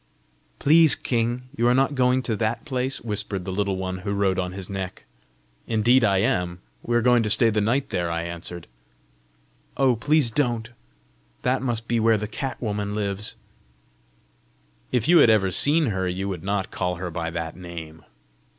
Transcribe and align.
"Please, 0.57 0.95
king, 0.95 1.43
you 1.55 1.67
are 1.67 1.75
not 1.75 1.93
going 1.93 2.23
to 2.23 2.35
that 2.35 2.65
place?" 2.65 3.01
whispered 3.01 3.45
the 3.45 3.51
Little 3.51 3.75
One 3.77 3.99
who 3.99 4.13
rode 4.13 4.39
on 4.39 4.51
his 4.51 4.67
neck. 4.67 5.05
"Indeed 5.67 6.03
I 6.03 6.17
am! 6.17 6.57
We 6.81 6.95
are 6.95 7.03
going 7.03 7.21
to 7.21 7.29
stay 7.29 7.51
the 7.51 7.61
night 7.61 7.89
there," 7.91 8.09
I 8.11 8.23
answered. 8.23 8.65
"Oh, 9.77 9.95
please, 9.95 10.31
don't! 10.31 10.71
That 11.43 11.61
must 11.61 11.87
be 11.87 11.99
where 11.99 12.17
the 12.17 12.27
cat 12.27 12.59
woman 12.59 12.95
lives!" 12.95 13.35
"If 14.91 15.07
you 15.07 15.19
had 15.19 15.29
ever 15.29 15.51
seen 15.51 15.91
her, 15.91 16.07
you 16.07 16.27
would 16.27 16.41
not 16.41 16.71
call 16.71 16.95
her 16.95 17.11
by 17.11 17.29
that 17.29 17.55
name!" 17.55 18.03